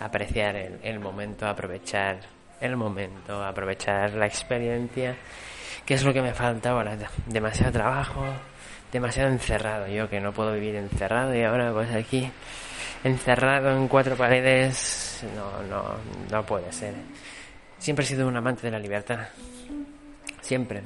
apreciar 0.00 0.56
el, 0.56 0.98
momento, 0.98 1.46
aprovechar 1.46 2.18
el 2.60 2.76
momento, 2.76 3.44
aprovechar 3.44 4.14
la 4.14 4.26
experiencia, 4.26 5.16
que 5.86 5.94
es 5.94 6.04
lo 6.04 6.12
que 6.12 6.22
me 6.22 6.34
falta 6.34 6.70
ahora, 6.70 6.96
demasiado 7.26 7.72
trabajo, 7.72 8.24
demasiado 8.92 9.30
encerrado, 9.30 9.86
yo 9.86 10.08
que 10.08 10.20
no 10.20 10.32
puedo 10.32 10.52
vivir 10.54 10.74
encerrado 10.74 11.34
y 11.34 11.42
ahora 11.42 11.72
pues 11.72 11.92
aquí 11.92 12.30
encerrado 13.04 13.76
en 13.76 13.86
cuatro 13.86 14.16
paredes, 14.16 15.24
no, 15.36 15.62
no, 15.62 15.84
no 16.30 16.46
puede 16.46 16.72
ser. 16.72 16.94
Siempre 17.78 18.04
he 18.04 18.08
sido 18.08 18.26
un 18.26 18.36
amante 18.36 18.62
de 18.62 18.72
la 18.72 18.78
libertad, 18.80 19.28
siempre 20.40 20.82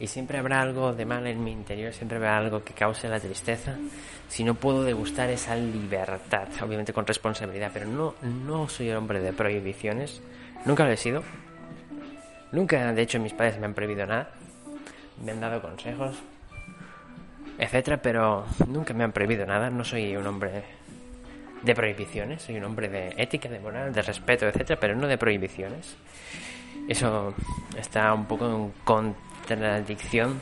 y 0.00 0.06
siempre 0.06 0.38
habrá 0.38 0.60
algo 0.60 0.92
de 0.92 1.04
mal 1.04 1.26
en 1.26 1.42
mi 1.42 1.50
interior, 1.50 1.92
siempre 1.92 2.18
habrá 2.18 2.38
algo 2.38 2.62
que 2.62 2.72
cause 2.72 3.08
la 3.08 3.18
tristeza. 3.18 3.76
Si 4.28 4.44
no 4.44 4.54
puedo 4.54 4.84
degustar 4.84 5.28
esa 5.30 5.56
libertad, 5.56 6.48
obviamente 6.62 6.92
con 6.92 7.06
responsabilidad, 7.06 7.70
pero 7.72 7.86
no, 7.86 8.14
no 8.22 8.68
soy 8.68 8.90
hombre 8.92 9.20
de 9.20 9.32
prohibiciones, 9.32 10.22
nunca 10.64 10.84
lo 10.84 10.92
he 10.92 10.96
sido, 10.96 11.24
nunca, 12.52 12.92
de 12.92 13.02
hecho 13.02 13.18
mis 13.18 13.32
padres 13.32 13.58
me 13.58 13.66
han 13.66 13.74
prohibido 13.74 14.06
nada, 14.06 14.30
me 15.24 15.32
han 15.32 15.40
dado 15.40 15.60
consejos, 15.60 16.16
etcétera, 17.58 18.00
pero 18.00 18.46
nunca 18.68 18.94
me 18.94 19.02
han 19.02 19.12
prohibido 19.12 19.46
nada, 19.46 19.70
no 19.70 19.82
soy 19.84 20.14
un 20.16 20.26
hombre 20.26 20.62
de 21.62 21.74
prohibiciones, 21.74 22.42
soy 22.42 22.56
un 22.56 22.64
hombre 22.64 22.88
de 22.88 23.14
ética, 23.16 23.48
de 23.48 23.58
moral, 23.58 23.92
de 23.92 24.02
respeto, 24.02 24.46
etcétera, 24.46 24.78
pero 24.78 24.94
no 24.94 25.08
de 25.08 25.18
prohibiciones. 25.18 25.96
Eso 26.86 27.34
está 27.76 28.14
un 28.14 28.26
poco 28.26 28.46
en 28.46 28.72
contra 28.84 29.27
la 29.56 29.76
adicción 29.76 30.40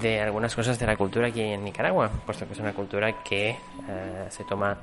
de 0.00 0.20
algunas 0.20 0.54
cosas 0.54 0.78
de 0.78 0.86
la 0.86 0.96
cultura 0.96 1.28
aquí 1.28 1.40
en 1.40 1.64
Nicaragua, 1.64 2.10
puesto 2.24 2.46
que 2.46 2.52
es 2.52 2.60
una 2.60 2.72
cultura 2.72 3.22
que 3.24 3.50
eh, 3.50 3.56
se 4.28 4.44
toma 4.44 4.76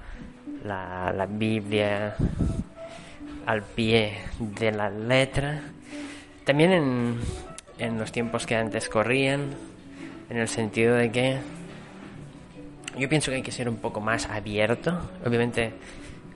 la, 0.66 1.14
la 1.16 1.26
Biblia 1.26 2.16
al 3.46 3.64
pie 3.64 4.18
de 4.40 4.72
la 4.72 4.90
letra. 4.90 5.62
También 6.44 6.72
en, 6.74 7.20
en 7.78 7.98
los 7.98 8.12
tiempos 8.12 8.46
que 8.46 8.56
antes 8.56 8.90
corrían, 8.90 9.56
en 10.30 10.38
el 10.38 10.50
sentido 10.50 10.96
de 10.96 11.12
que 11.12 11.38
yo 12.98 13.08
pienso 13.08 13.32
que 13.32 13.38
hay 13.38 13.44
que 13.44 13.52
ser 13.52 13.70
un 13.70 13.78
poco 13.78 14.02
más 14.02 14.28
abierto. 14.30 15.00
Obviamente 15.26 15.74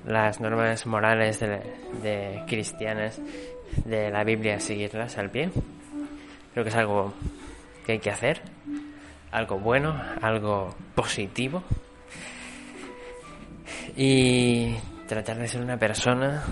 las 0.08 0.39
normas 0.39 0.86
morales 0.86 1.39
de, 1.39 1.60
de 2.01 2.44
cristianas 2.48 3.20
de 3.86 4.10
la 4.10 4.24
Biblia 4.24 4.60
seguirlas 4.60 5.18
al 5.18 5.30
pie 5.30 5.50
Creo 6.53 6.63
que 6.63 6.70
es 6.70 6.75
algo 6.75 7.13
que 7.86 7.93
hay 7.93 8.00
que 8.00 8.10
hacer, 8.10 8.41
algo 9.31 9.60
bueno, 9.60 10.00
algo 10.22 10.75
positivo. 10.96 11.63
Y 13.96 14.75
tratar 15.08 15.38
de 15.38 15.48
ser 15.48 15.62
una 15.62 15.77
persona 15.77 16.43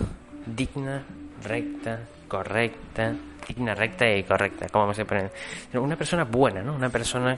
digna, 0.45 1.03
recta, 1.43 1.99
correcta, 2.27 3.13
digna, 3.47 3.73
recta 3.75 4.09
y 4.09 4.23
correcta, 4.23 4.67
como 4.69 4.93
se 4.93 5.05
pone. 5.05 5.29
Una 5.73 5.95
persona 5.95 6.23
buena, 6.23 6.61
¿no? 6.61 6.75
Una 6.75 6.89
persona 6.89 7.37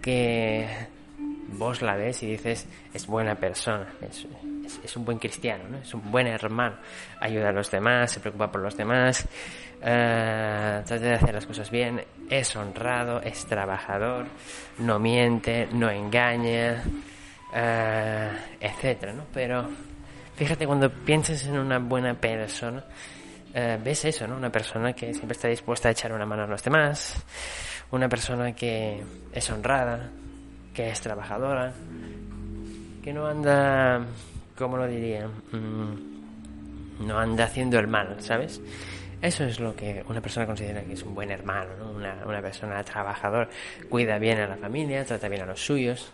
que 0.00 0.66
vos 1.58 1.82
la 1.82 1.96
ves 1.96 2.22
y 2.22 2.26
dices, 2.26 2.66
es 2.94 3.06
buena 3.06 3.34
persona, 3.34 3.86
es, 4.84 4.96
un 4.96 5.04
buen 5.04 5.18
cristiano, 5.18 5.64
¿no? 5.68 5.78
Es 5.78 5.92
un 5.94 6.10
buen 6.10 6.26
hermano, 6.26 6.76
ayuda 7.20 7.48
a 7.48 7.52
los 7.52 7.70
demás, 7.70 8.12
se 8.12 8.20
preocupa 8.20 8.50
por 8.50 8.60
los 8.60 8.76
demás, 8.76 9.26
eh, 9.82 10.82
trata 10.84 11.04
de 11.04 11.14
hacer 11.14 11.34
las 11.34 11.46
cosas 11.46 11.70
bien, 11.70 12.04
es 12.28 12.54
honrado, 12.56 13.20
es 13.22 13.46
trabajador, 13.46 14.26
no 14.78 14.98
miente, 14.98 15.68
no 15.72 15.90
engaña, 15.90 16.82
uh, 17.52 18.36
etcétera, 18.60 19.12
¿no? 19.12 19.24
Pero 19.32 19.68
fíjate 20.36 20.66
cuando 20.66 20.90
piensas 20.90 21.44
en 21.46 21.58
una 21.58 21.78
buena 21.78 22.14
persona, 22.14 22.84
eh, 23.52 23.78
ves 23.82 24.04
eso, 24.04 24.26
¿no? 24.26 24.36
Una 24.36 24.50
persona 24.50 24.92
que 24.92 25.12
siempre 25.12 25.32
está 25.32 25.48
dispuesta 25.48 25.88
a 25.88 25.92
echar 25.92 26.12
una 26.12 26.24
mano 26.24 26.44
a 26.44 26.46
los 26.46 26.62
demás, 26.62 27.16
una 27.90 28.08
persona 28.08 28.52
que 28.54 29.02
es 29.32 29.50
honrada, 29.50 30.10
que 30.72 30.90
es 30.90 31.00
trabajadora, 31.00 31.72
que 33.02 33.12
no 33.12 33.26
anda, 33.26 34.04
¿cómo 34.60 34.76
lo 34.76 34.86
diría? 34.86 35.26
Mm, 35.52 37.06
no 37.06 37.18
anda 37.18 37.44
haciendo 37.44 37.78
el 37.78 37.88
mal, 37.88 38.16
¿sabes? 38.20 38.60
Eso 39.22 39.44
es 39.44 39.58
lo 39.58 39.74
que 39.74 40.04
una 40.06 40.20
persona 40.20 40.46
considera 40.46 40.82
que 40.82 40.92
es 40.92 41.02
un 41.02 41.14
buen 41.14 41.30
hermano, 41.30 41.70
¿no? 41.78 41.90
una, 41.92 42.42
persona 42.42 42.82
trabajador, 42.84 43.48
cuida 43.88 44.18
bien 44.18 44.38
a 44.38 44.46
la 44.46 44.56
familia, 44.56 45.04
trata 45.04 45.28
bien 45.28 45.42
a 45.42 45.46
los 45.46 45.64
suyos, 45.64 46.12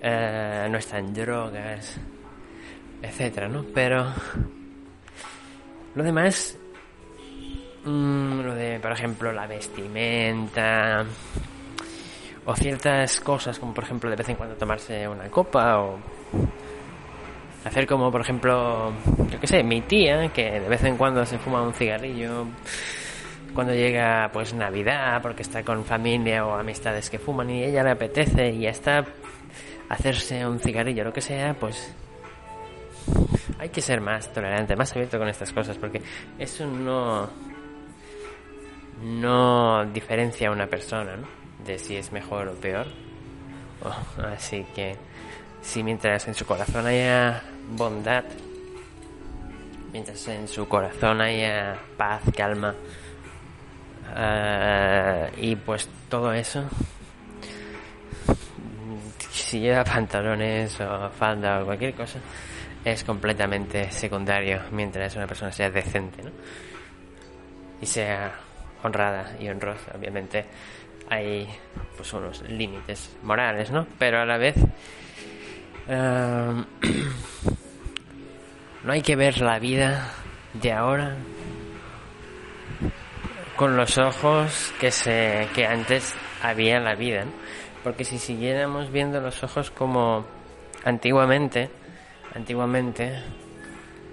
eh, 0.00 0.66
no 0.70 0.78
está 0.78 0.98
en 0.98 1.12
drogas, 1.12 1.98
etcétera, 3.02 3.48
¿no? 3.48 3.64
Pero 3.74 4.12
lo 5.94 6.02
demás, 6.02 6.58
mmm, 7.84 8.40
lo 8.40 8.54
de, 8.54 8.80
por 8.80 8.92
ejemplo, 8.92 9.30
la 9.32 9.46
vestimenta 9.46 11.04
o 12.46 12.54
ciertas 12.56 13.20
cosas, 13.20 13.58
como 13.58 13.72
por 13.74 13.84
ejemplo 13.84 14.10
de 14.10 14.16
vez 14.16 14.28
en 14.28 14.36
cuando 14.36 14.54
tomarse 14.56 15.06
una 15.08 15.30
copa 15.30 15.80
o 15.80 15.98
Hacer 17.64 17.86
como, 17.86 18.10
por 18.10 18.20
ejemplo, 18.20 18.92
yo 19.30 19.40
qué 19.40 19.46
sé, 19.46 19.62
mi 19.62 19.80
tía, 19.80 20.28
que 20.32 20.60
de 20.60 20.68
vez 20.68 20.84
en 20.84 20.96
cuando 20.96 21.24
se 21.24 21.38
fuma 21.38 21.62
un 21.62 21.72
cigarrillo 21.72 22.46
cuando 23.54 23.72
llega 23.72 24.28
pues 24.32 24.52
Navidad, 24.52 25.22
porque 25.22 25.42
está 25.42 25.62
con 25.62 25.84
familia 25.84 26.44
o 26.44 26.54
amistades 26.54 27.08
que 27.08 27.18
fuman 27.18 27.48
y 27.50 27.62
ella 27.62 27.84
le 27.84 27.90
apetece 27.92 28.50
y 28.50 28.66
está 28.66 29.04
hacerse 29.88 30.46
un 30.46 30.58
cigarrillo, 30.58 31.04
lo 31.04 31.12
que 31.12 31.20
sea, 31.20 31.54
pues 31.54 31.94
hay 33.58 33.68
que 33.68 33.80
ser 33.80 34.00
más 34.00 34.32
tolerante, 34.32 34.76
más 34.76 34.92
abierto 34.92 35.18
con 35.18 35.28
estas 35.28 35.52
cosas, 35.52 35.78
porque 35.78 36.02
eso 36.38 36.66
no 36.66 37.30
no 39.02 39.84
diferencia 39.86 40.48
a 40.48 40.52
una 40.52 40.66
persona, 40.66 41.16
¿no? 41.16 41.28
De 41.64 41.78
si 41.78 41.96
es 41.96 42.12
mejor 42.12 42.48
o 42.48 42.54
peor. 42.54 42.86
Oh, 43.82 44.22
así 44.22 44.64
que 44.74 44.96
si 45.60 45.82
mientras 45.82 46.26
en 46.28 46.34
su 46.34 46.46
corazón 46.46 46.86
haya 46.86 47.42
bondad, 47.70 48.24
mientras 49.92 50.26
en 50.28 50.48
su 50.48 50.68
corazón 50.68 51.20
haya 51.20 51.76
paz, 51.96 52.22
calma, 52.36 52.74
uh, 54.10 55.40
y 55.40 55.56
pues 55.56 55.88
todo 56.08 56.32
eso, 56.32 56.64
si 59.30 59.60
lleva 59.60 59.84
pantalones 59.84 60.80
o 60.80 61.10
falda 61.10 61.62
o 61.62 61.66
cualquier 61.66 61.94
cosa, 61.94 62.18
es 62.84 63.02
completamente 63.04 63.90
secundario 63.90 64.60
mientras 64.70 65.16
una 65.16 65.26
persona 65.26 65.50
sea 65.52 65.70
decente, 65.70 66.22
¿no? 66.22 66.30
Y 67.80 67.86
sea 67.86 68.34
honrada 68.82 69.36
y 69.40 69.48
honrosa, 69.48 69.92
obviamente. 69.96 70.44
hay 71.08 71.48
pues 71.96 72.12
unos 72.12 72.42
límites 72.48 73.16
morales, 73.22 73.70
¿no? 73.70 73.86
Pero 73.98 74.20
a 74.20 74.26
la 74.26 74.38
vez 74.38 74.56
eh, 75.88 76.64
no 78.84 78.92
hay 78.92 79.02
que 79.02 79.16
ver 79.16 79.40
la 79.40 79.58
vida 79.58 80.10
de 80.54 80.72
ahora 80.72 81.16
con 83.56 83.76
los 83.76 83.98
ojos 83.98 84.72
que 84.80 84.90
se 84.90 85.48
que 85.54 85.66
antes 85.66 86.14
había 86.42 86.80
la 86.80 86.94
vida, 86.94 87.24
porque 87.82 88.04
si 88.04 88.18
siguiéramos 88.18 88.90
viendo 88.90 89.20
los 89.20 89.42
ojos 89.44 89.70
como 89.70 90.26
antiguamente, 90.84 91.70
antiguamente, 92.34 93.22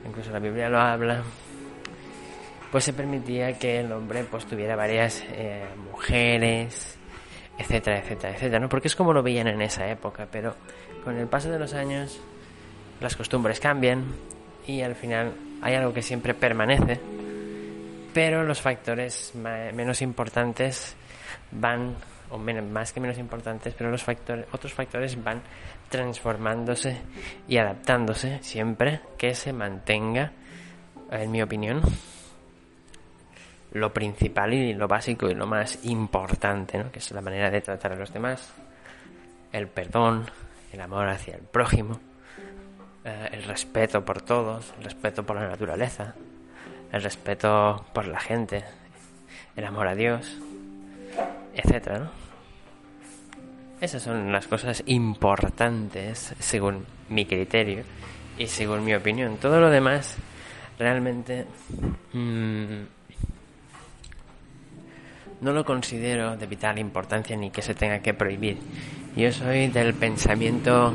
incluso 0.06 0.32
la 0.32 0.40
Biblia 0.40 0.70
lo 0.70 0.80
habla, 0.80 1.24
pues 2.72 2.86
se 2.86 2.94
permitía 2.94 3.58
que 3.60 3.80
el 3.80 3.92
hombre 3.92 4.24
pues 4.24 4.46
tuviera 4.46 4.75
varias 4.75 5.24
eh, 5.32 5.66
mujeres, 5.92 6.98
etcétera, 7.58 8.00
etcétera, 8.00 8.34
etcétera, 8.34 8.60
¿no? 8.60 8.70
Porque 8.70 8.88
es 8.88 8.96
como 8.96 9.13
lo 9.13 9.24
veían 9.24 9.48
en 9.48 9.62
esa 9.62 9.88
época, 9.89 10.27
pero 10.31 10.55
con 11.03 11.17
el 11.17 11.27
paso 11.27 11.50
de 11.50 11.60
los 11.60 11.74
años 11.74 12.20
las 13.00 13.15
costumbres 13.15 13.60
cambian 13.60 14.05
y 14.67 14.81
al 14.81 14.96
final 14.96 15.34
hay 15.62 15.75
algo 15.75 15.93
que 15.93 16.01
siempre 16.01 16.34
permanece, 16.34 17.00
pero 18.13 18.43
los 18.43 18.62
factores 18.62 19.34
menos 19.36 20.01
importantes 20.01 20.96
van 21.51 21.96
o 22.29 22.38
menos, 22.38 22.63
más 22.70 22.93
que 22.93 23.00
menos 23.00 23.17
importantes, 23.17 23.74
pero 23.77 23.91
los 23.91 24.03
factores, 24.03 24.46
otros 24.51 24.74
factores 24.74 25.22
van 25.22 25.41
transformándose 25.89 26.98
y 27.48 27.58
adaptándose 27.58 28.39
siempre 28.41 29.01
que 29.17 29.36
se 29.36 29.51
mantenga, 29.51 30.31
en 31.12 31.31
mi 31.31 31.41
opinión, 31.41 31.81
lo 33.72 33.94
principal 33.94 34.54
y 34.54 34.74
lo 34.74 34.88
básico 34.88 35.30
y 35.30 35.34
lo 35.34 35.48
más 35.48 35.80
importante, 35.86 36.78
¿no? 36.78 36.92
que 36.92 37.00
es 37.00 37.12
la 37.12 37.22
manera 37.22 37.50
de 37.50 37.62
tratar 37.62 37.94
a 37.94 37.96
los 37.96 38.12
demás, 38.12 38.54
el 39.51 39.68
perdón, 39.68 40.25
el 40.72 40.82
amor 40.82 41.08
hacia 41.08 41.36
el 41.36 41.44
prójimo, 41.44 42.00
eh, 43.06 43.30
el 43.32 43.44
respeto 43.44 44.04
por 44.04 44.22
todos, 44.22 44.74
el 44.78 44.84
respeto 44.84 45.25
por 45.25 45.38
la 45.38 45.48
naturaleza, 45.48 46.16
el 46.92 47.01
respeto 47.01 47.86
por 47.94 48.08
la 48.08 48.20
gente, 48.20 48.63
el 49.56 49.66
amor 49.66 49.88
a 49.88 49.96
Dios, 49.96 50.38
etcétera, 51.54 52.00
¿no? 52.00 52.22
Esas 53.82 54.04
son 54.04 54.32
las 54.32 54.48
cosas 54.48 54.84
importantes 54.86 56.36
según 56.38 56.86
mi 57.10 57.25
criterio 57.25 57.84
y 58.38 58.46
según 58.46 58.86
mi 58.86 58.94
opinión. 58.94 59.38
Todo 59.38 59.60
lo 59.60 59.72
demás 59.72 60.18
realmente 60.78 61.48
mm, 62.13 62.82
no 65.42 65.52
lo 65.54 65.66
considero 65.66 66.38
de 66.38 66.46
vital 66.46 66.78
importancia 66.78 67.36
ni 67.36 67.50
que 67.50 67.62
se 67.62 67.74
tenga 67.74 68.00
que 68.00 68.14
prohibir. 68.14 68.58
Yo 69.16 69.32
soy 69.32 69.68
del 69.68 69.94
pensamiento 69.96 70.94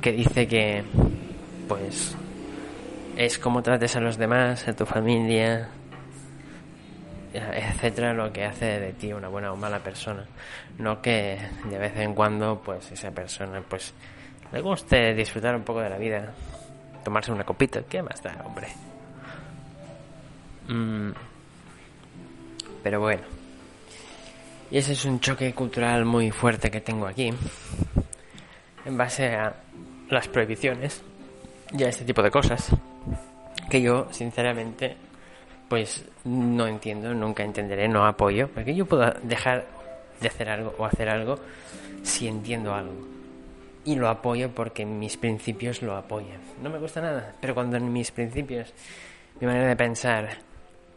que 0.00 0.12
dice 0.12 0.46
que, 0.46 0.84
pues, 1.66 2.14
es 3.16 3.38
como 3.38 3.62
trates 3.62 3.96
a 3.96 4.00
los 4.00 4.18
demás, 4.18 4.68
a 4.68 4.76
tu 4.76 4.84
familia, 4.84 5.68
etcétera, 7.32 8.12
lo 8.12 8.32
que 8.32 8.44
hace 8.44 8.78
de 8.78 8.92
ti 8.92 9.12
una 9.12 9.28
buena 9.28 9.52
o 9.52 9.56
mala 9.56 9.80
persona. 9.80 10.24
No 10.78 11.00
que 11.00 11.38
de 11.70 11.78
vez 11.78 11.96
en 11.96 12.14
cuando, 12.14 12.60
pues, 12.62 12.92
esa 12.92 13.10
persona, 13.10 13.62
pues, 13.66 13.94
le 14.52 14.60
guste 14.60 15.14
disfrutar 15.14 15.56
un 15.56 15.62
poco 15.62 15.80
de 15.80 15.88
la 15.88 15.98
vida, 15.98 16.32
tomarse 17.02 17.32
una 17.32 17.44
copita, 17.44 17.82
¿qué 17.88 18.02
más 18.02 18.22
da, 18.22 18.42
hombre? 18.44 18.68
Mm. 20.68 21.35
Pero 22.86 23.00
bueno. 23.00 23.22
Y 24.70 24.78
ese 24.78 24.92
es 24.92 25.04
un 25.04 25.18
choque 25.18 25.52
cultural 25.52 26.04
muy 26.04 26.30
fuerte 26.30 26.70
que 26.70 26.80
tengo 26.80 27.08
aquí. 27.08 27.34
En 28.84 28.96
base 28.96 29.34
a 29.34 29.52
las 30.08 30.28
prohibiciones 30.28 31.02
y 31.76 31.82
a 31.82 31.88
este 31.88 32.04
tipo 32.04 32.22
de 32.22 32.30
cosas. 32.30 32.70
Que 33.68 33.82
yo, 33.82 34.06
sinceramente, 34.12 34.96
pues 35.68 36.04
no 36.22 36.68
entiendo, 36.68 37.12
nunca 37.12 37.42
entenderé, 37.42 37.88
no 37.88 38.06
apoyo. 38.06 38.46
Porque 38.54 38.72
yo 38.72 38.86
puedo 38.86 39.10
dejar 39.24 39.66
de 40.20 40.28
hacer 40.28 40.48
algo 40.48 40.72
o 40.78 40.84
hacer 40.84 41.08
algo 41.08 41.40
si 42.04 42.28
entiendo 42.28 42.72
algo. 42.72 43.04
Y 43.84 43.96
lo 43.96 44.08
apoyo 44.08 44.52
porque 44.52 44.86
mis 44.86 45.16
principios 45.16 45.82
lo 45.82 45.96
apoyan. 45.96 46.40
No 46.62 46.70
me 46.70 46.78
gusta 46.78 47.00
nada, 47.00 47.34
pero 47.40 47.52
cuando 47.52 47.78
en 47.78 47.92
mis 47.92 48.12
principios, 48.12 48.72
mi 49.40 49.48
manera 49.48 49.66
de 49.66 49.74
pensar, 49.74 50.38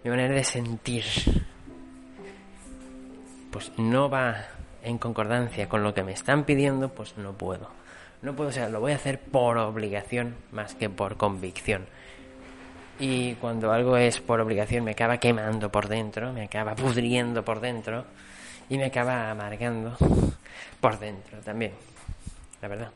mi 0.04 0.12
manera 0.12 0.36
de 0.36 0.43
sentir, 0.43 1.04
pues 3.51 3.71
no 3.77 4.09
va 4.09 4.45
en 4.83 4.97
concordancia 4.97 5.67
con 5.67 5.83
lo 5.83 5.93
que 5.93 6.03
me 6.03 6.13
están 6.13 6.43
pidiendo, 6.43 6.89
pues 6.89 7.17
no 7.17 7.33
puedo. 7.33 7.69
No 8.21 8.35
puedo, 8.35 8.49
o 8.49 8.53
sea, 8.53 8.69
lo 8.69 8.79
voy 8.79 8.91
a 8.91 8.95
hacer 8.95 9.19
por 9.19 9.57
obligación 9.57 10.35
más 10.51 10.75
que 10.75 10.89
por 10.89 11.17
convicción. 11.17 11.85
Y 12.99 13.35
cuando 13.35 13.71
algo 13.71 13.95
es 13.95 14.19
por 14.19 14.41
obligación 14.41 14.83
me 14.83 14.91
acaba 14.91 15.17
quemando 15.17 15.71
por 15.71 15.88
dentro, 15.88 16.33
me 16.33 16.43
acaba 16.43 16.75
pudriendo 16.75 17.45
por 17.45 17.62
dentro 17.62 18.05
y 18.69 18.77
me 18.77 18.85
acaba 18.85 19.31
amargando 19.31 19.95
por 20.81 20.99
dentro 20.99 21.39
también, 21.39 21.71
la 22.62 22.67
verdad. 22.67 22.91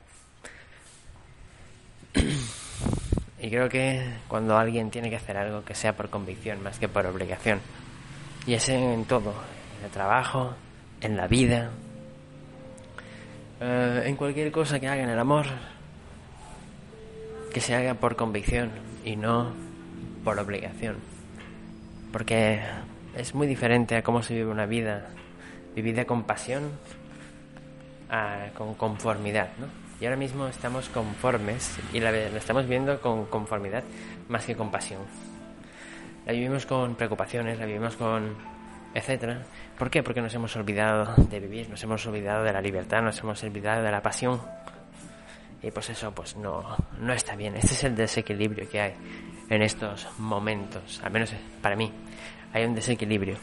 Y 3.39 3.49
creo 3.49 3.67
que 3.67 4.01
cuando 4.27 4.57
alguien 4.57 4.89
tiene 4.89 5.09
que 5.09 5.17
hacer 5.17 5.35
algo 5.35 5.65
que 5.65 5.75
sea 5.75 5.95
por 5.95 6.09
convicción 6.09 6.63
más 6.63 6.79
que 6.79 6.87
por 6.87 7.05
obligación, 7.05 7.59
y 8.45 8.53
ese 8.53 8.75
en 8.75 9.05
todo, 9.05 9.33
el 9.83 9.91
trabajo, 9.91 10.53
en 11.01 11.17
la 11.17 11.27
vida, 11.27 11.71
eh, 13.59 14.03
en 14.05 14.15
cualquier 14.15 14.51
cosa 14.51 14.79
que 14.79 14.87
haga 14.87 15.03
en 15.03 15.09
el 15.09 15.19
amor, 15.19 15.45
que 17.53 17.61
se 17.61 17.75
haga 17.75 17.93
por 17.93 18.15
convicción 18.15 18.71
y 19.05 19.15
no 19.15 19.53
por 20.23 20.39
obligación. 20.39 20.97
Porque 22.11 22.61
es 23.15 23.35
muy 23.35 23.47
diferente 23.47 23.95
a 23.95 24.03
cómo 24.03 24.23
se 24.23 24.33
vive 24.33 24.49
una 24.49 24.65
vida 24.65 25.07
vivida 25.75 26.05
con 26.05 26.23
pasión 26.23 26.71
a, 28.09 28.47
con 28.55 28.75
conformidad, 28.75 29.49
¿no? 29.59 29.67
Y 29.99 30.05
ahora 30.05 30.17
mismo 30.17 30.47
estamos 30.47 30.89
conformes 30.89 31.77
y 31.93 31.99
la, 31.99 32.11
la 32.11 32.37
estamos 32.37 32.67
viendo 32.67 32.99
con 32.99 33.25
conformidad 33.25 33.83
más 34.27 34.45
que 34.45 34.55
con 34.55 34.71
pasión. 34.71 35.01
La 36.25 36.33
vivimos 36.33 36.65
con 36.65 36.95
preocupaciones, 36.95 37.59
la 37.59 37.65
vivimos 37.65 37.95
con 37.95 38.35
etcétera. 38.93 39.41
¿Por 39.77 39.89
qué? 39.89 40.03
Porque 40.03 40.21
nos 40.21 40.33
hemos 40.33 40.55
olvidado 40.55 41.15
de 41.15 41.39
vivir, 41.39 41.69
nos 41.69 41.83
hemos 41.83 42.05
olvidado 42.05 42.43
de 42.43 42.53
la 42.53 42.61
libertad, 42.61 43.01
nos 43.01 43.19
hemos 43.19 43.43
olvidado 43.43 43.83
de 43.83 43.91
la 43.91 44.01
pasión. 44.01 44.41
Y 45.61 45.71
pues 45.71 45.89
eso 45.89 46.11
pues 46.11 46.35
no, 46.35 46.75
no 46.99 47.13
está 47.13 47.35
bien. 47.35 47.55
Este 47.55 47.73
es 47.73 47.83
el 47.85 47.95
desequilibrio 47.95 48.69
que 48.69 48.81
hay 48.81 48.93
en 49.49 49.61
estos 49.61 50.07
momentos, 50.19 51.01
al 51.03 51.11
menos 51.11 51.33
para 51.61 51.75
mí. 51.75 51.91
Hay 52.53 52.65
un 52.65 52.75
desequilibrio. 52.75 53.37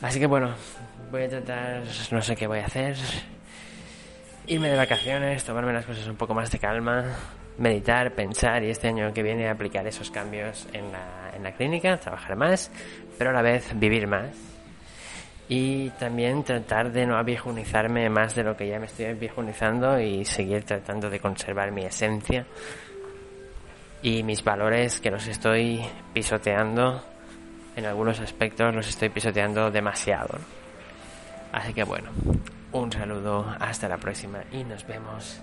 Así 0.00 0.18
que 0.18 0.26
bueno, 0.26 0.54
voy 1.10 1.24
a 1.24 1.28
tratar, 1.28 1.82
no 2.10 2.22
sé 2.22 2.36
qué 2.36 2.46
voy 2.46 2.60
a 2.60 2.66
hacer. 2.66 2.96
Irme 4.46 4.70
de 4.70 4.76
vacaciones, 4.76 5.44
tomarme 5.44 5.72
las 5.72 5.84
cosas 5.84 6.06
un 6.06 6.16
poco 6.16 6.34
más 6.34 6.50
de 6.50 6.58
calma, 6.58 7.04
meditar, 7.60 8.12
pensar 8.14 8.64
y 8.64 8.70
este 8.70 8.88
año 8.88 9.12
que 9.12 9.22
viene 9.22 9.48
aplicar 9.48 9.86
esos 9.86 10.10
cambios 10.10 10.66
en 10.72 10.90
la, 10.90 11.30
en 11.36 11.42
la 11.42 11.52
clínica, 11.52 11.98
trabajar 11.98 12.34
más, 12.34 12.72
pero 13.18 13.30
a 13.30 13.32
la 13.32 13.42
vez 13.42 13.78
vivir 13.78 14.06
más. 14.06 14.30
Y 15.48 15.90
también 15.90 16.42
tratar 16.42 16.90
de 16.90 17.06
no 17.06 17.16
aviejunizarme 17.16 18.08
más 18.08 18.34
de 18.34 18.44
lo 18.44 18.56
que 18.56 18.68
ya 18.68 18.78
me 18.78 18.86
estoy 18.86 19.06
aviejunizando 19.06 20.00
y 20.00 20.24
seguir 20.24 20.64
tratando 20.64 21.10
de 21.10 21.20
conservar 21.20 21.70
mi 21.70 21.84
esencia 21.84 22.46
y 24.02 24.22
mis 24.22 24.42
valores 24.42 25.00
que 25.00 25.10
los 25.10 25.26
estoy 25.26 25.84
pisoteando 26.14 27.02
en 27.76 27.84
algunos 27.84 28.20
aspectos 28.20 28.74
los 28.74 28.88
estoy 28.88 29.10
pisoteando 29.10 29.70
demasiado. 29.70 30.38
Así 31.52 31.74
que 31.74 31.84
bueno, 31.84 32.10
un 32.72 32.92
saludo, 32.92 33.46
hasta 33.58 33.88
la 33.88 33.98
próxima 33.98 34.44
y 34.52 34.64
nos 34.64 34.86
vemos 34.86 35.40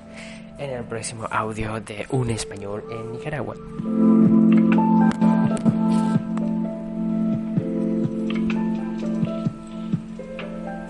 en 0.57 0.69
el 0.71 0.83
próximo 0.83 1.27
audio 1.29 1.79
de 1.81 2.05
Un 2.09 2.29
Español 2.29 2.83
en 2.91 3.11
Nicaragua. 3.11 3.55